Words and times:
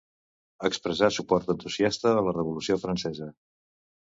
Expressà 0.69 1.09
suport 1.17 1.53
entusiasta 1.55 2.15
a 2.15 2.25
la 2.29 2.35
Revolució 2.39 2.79
Francesa. 2.87 3.29